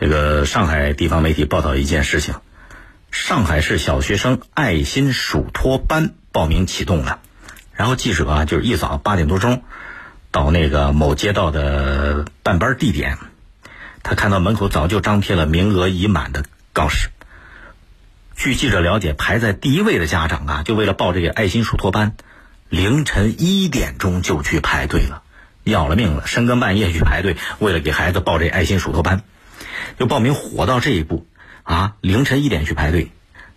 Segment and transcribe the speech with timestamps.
[0.00, 2.36] 这个上海地方媒体报道一件事情：
[3.10, 7.20] 上海市小学生爱心暑托班报名启动了。
[7.74, 9.62] 然后记者啊，就是一早八点多钟
[10.30, 13.18] 到那个某街道的办班地点，
[14.02, 17.10] 他看到门口早就张贴了名额已满的告示。
[18.36, 22.14] 据记者了解，排在第一位的家长啊，就为了报这个爱心暑托班，
[22.70, 25.20] 凌晨一点钟就去排队了，
[25.62, 29.20] 要了命了，深更半夜去排队，为了给孩子报这爱心暑托班。
[30.00, 31.26] 就报名火到这一步
[31.62, 31.96] 啊！
[32.00, 33.12] 凌晨一点去排队，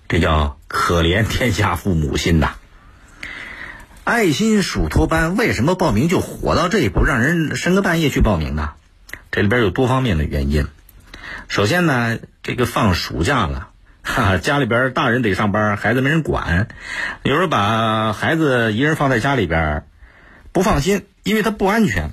[0.09, 2.55] 这叫可怜天下父母心呐！
[4.03, 8.71] 爱心暑托班为什么报名就火到这一步，让人深更半夜去报名呢？
[9.31, 10.67] 这里边有多方面的原因。
[11.47, 13.69] 首先呢，这个放暑假了，
[14.01, 16.67] 哈，家里边大人得上班，孩子没人管，
[17.23, 19.87] 有时候把孩子一人放在家里边，
[20.51, 22.11] 不放心，因为他不安全。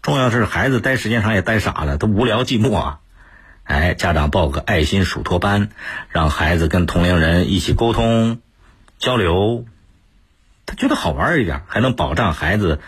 [0.00, 3.00] 重要是孩子待时间长也待傻了，他无聊寂寞啊。
[3.70, 5.68] 哎，家长报个爱心暑托班，
[6.08, 8.40] 让孩子跟同龄人一起沟通
[8.98, 9.64] 交流，
[10.66, 12.80] 他觉得好玩一点，还能保障孩子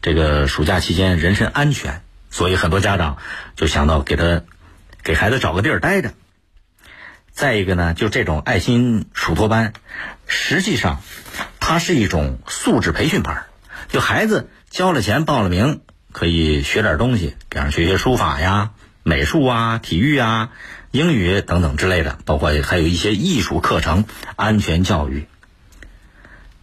[0.00, 2.02] 这个暑假期间人身安全。
[2.30, 3.18] 所以很多家长
[3.56, 4.42] 就想到给他
[5.02, 6.12] 给孩子找个地儿待着。
[7.32, 9.72] 再一个呢，就这种爱心暑托班，
[10.28, 11.00] 实际上
[11.58, 13.46] 它是一种素质培训班，
[13.88, 15.80] 就孩子交了钱报了名，
[16.12, 18.70] 可以学点东西，比方学学书法呀。
[19.08, 20.50] 美术啊，体育啊，
[20.90, 24.04] 英语等等之类的，包括还有一些艺术课程、
[24.36, 25.26] 安全教育。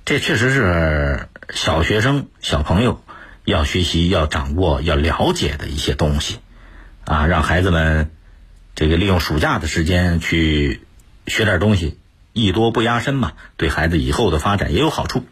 [0.06, 3.04] 这确实是小学生、小朋友
[3.46, 6.38] 要学习、要掌握、要了解的一些东西
[7.06, 8.12] 啊，让孩子们
[8.76, 10.82] 这个利用暑假的时间去
[11.26, 11.98] 学点东西，
[12.32, 15.26] 艺多不压身嘛，对孩子以后的发展也有好处。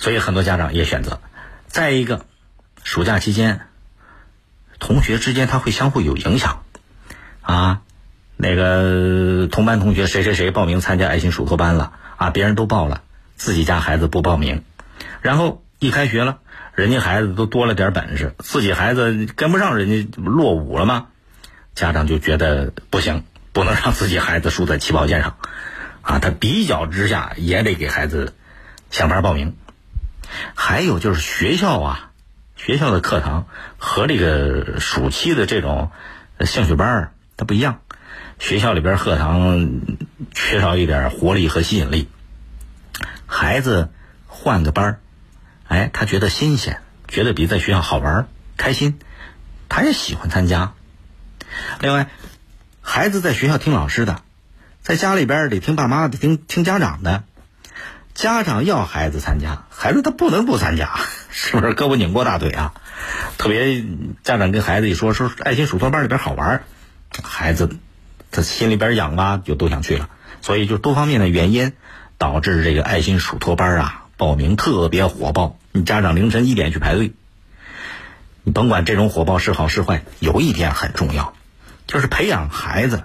[0.00, 1.20] 所以很多家长也选择。
[1.68, 2.26] 再一个，
[2.82, 3.67] 暑假期间。
[4.78, 6.62] 同学之间他会相互有影响，
[7.42, 7.80] 啊，
[8.36, 13.02] 那个同班同学谁谁谁报名参加爱心暑托班了啊，别人都报了，
[13.36, 14.62] 自己家孩子不报名，
[15.20, 16.38] 然后一开学了，
[16.74, 21.08] 人家孩子都多了点本事，自己孩子跟不上人家落伍了吗？
[21.74, 25.36] 家长就觉得不行，不能让自己孩子输在起跑线上，
[26.02, 28.34] 啊，他比较之下也得给孩子
[28.90, 29.56] 想法报名，
[30.54, 32.07] 还有就是学校啊。
[32.58, 33.46] 学校的课堂
[33.78, 35.90] 和这个暑期的这种
[36.40, 37.80] 兴趣班儿它不一样，
[38.38, 39.80] 学校里边课堂
[40.32, 42.08] 缺少一点活力和吸引力，
[43.26, 43.90] 孩子
[44.26, 45.00] 换个班儿，
[45.68, 48.26] 哎，他觉得新鲜，觉得比在学校好玩
[48.56, 48.98] 开心，
[49.68, 50.72] 他也喜欢参加。
[51.80, 52.08] 另外，
[52.82, 54.20] 孩子在学校听老师的，
[54.82, 57.22] 在家里边得听爸妈的，听听家长的。
[58.14, 60.98] 家长要孩子参加，孩子他不能不参加，
[61.30, 61.74] 是不是？
[61.74, 62.74] 胳膊拧过大腿啊！
[63.36, 63.84] 特别
[64.22, 66.62] 家长跟孩子一说说爱心数托班里边好玩，
[67.22, 67.76] 孩子
[68.30, 70.08] 他心里边痒啊，就都想去了。
[70.40, 71.72] 所以就多方面的原因
[72.16, 75.58] 导致这个爱心数托班啊报名特别火爆。
[75.72, 77.12] 你家长凌晨一点去排队，
[78.42, 81.34] 你甭管这种火爆是好是坏，有一点很重要，
[81.86, 83.04] 就是培养孩子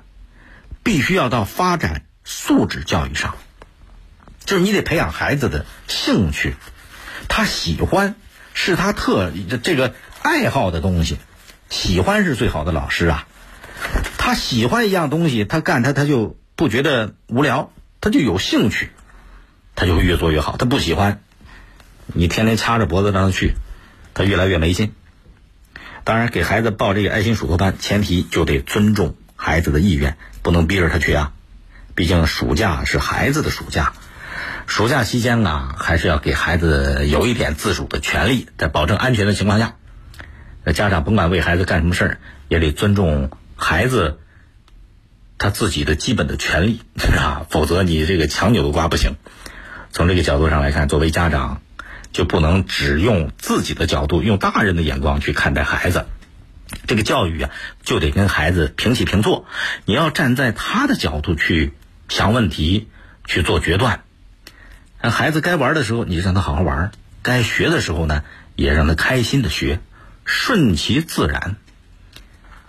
[0.81, 3.35] 必须要到发展素质教育上。
[4.45, 6.55] 就是你得培养孩子的兴趣，
[7.35, 8.13] 他喜欢
[8.53, 9.31] 是他特
[9.63, 11.17] 这个爱好的东西，
[11.67, 13.25] 喜欢是最好的老师啊。
[14.19, 18.91] 他喜欢一样东西，他干他他就不觉得无聊，他就有兴趣，
[19.75, 20.57] 他就会越做越好。
[20.57, 21.23] 他不喜欢，
[22.05, 23.55] 你天天掐着脖子让他去，
[24.13, 24.93] 他越来越没劲。
[26.03, 31.31] 当然，给孩子报这个爱心暑托班，前提就得尊重孩子的意愿，不能逼着他去啊。
[31.95, 33.93] 毕竟暑假是孩子的暑假。
[34.65, 39.75] 暑假期间啊，还是要给孩子有一点自主的权利，在保证安全的情况下，
[40.63, 44.19] 那家长甭管为孩子干什么事儿，也得尊重孩子
[45.37, 46.81] 他自己的基本的权利
[47.17, 49.15] 啊，否则你这个强扭的瓜不行。
[49.91, 51.61] 从这个角度上来看，作为家长
[52.11, 56.05] 就不能只用自己的角度，用大人的眼光去看待孩子。
[56.87, 57.51] 这个教育啊，
[57.83, 59.45] 就得跟孩子平起平坐，
[59.85, 61.73] 你要站在他的角度去
[62.09, 62.87] 想问题，
[63.25, 64.03] 去做决断。
[65.05, 66.91] 那孩子该玩的时候，你就让他好好玩；
[67.21, 68.23] 该学的时候呢，
[68.55, 69.81] 也让他开心的学，
[70.23, 71.57] 顺其自然，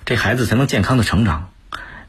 [0.04, 1.50] 这孩子才能健康的成长。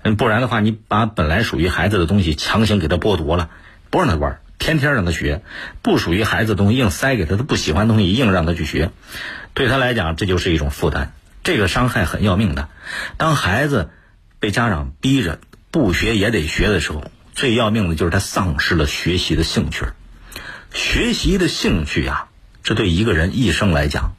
[0.02, 3.52] 嗯，不然的话，你把本来属于孩子的东西强行给他剥夺了，
[3.92, 5.42] 不让他玩，天天让他学；
[5.84, 8.90] 不属于孩子的东西硬塞给他，他不喜欢的东西硬让他去学，
[9.54, 11.12] 对他来讲这就是一种负担，
[11.44, 12.68] 这个伤害很要命的。
[13.18, 13.92] 当孩子
[14.40, 15.38] 被家长逼着
[15.70, 19.86] 不学也得学的时候，最要命的就是他丧失了学习的兴趣。
[20.76, 22.28] 学习的兴趣呀，
[22.62, 24.12] 这对一个人一生来讲，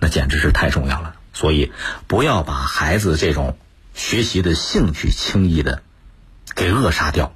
[0.00, 1.14] 那简直是太重要了。
[1.32, 1.70] 所以，
[2.08, 3.56] 不要把孩子这种
[3.94, 5.82] 学习的兴趣轻易的
[6.56, 7.32] 给扼杀掉。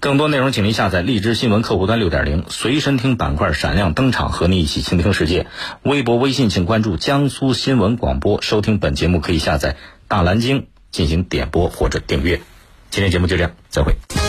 [0.00, 5.46] 更多内容，请您下载荔枝新闻客户端六点零随身听板块闪亮登场，和你一起倾听世界。
[5.82, 9.76] 微博、微信请关注江苏新闻广播，收听本节目可以下载
[10.08, 12.40] 大蓝鲸进行点播或者订阅。
[12.90, 14.21] 今天节目就这样，再会。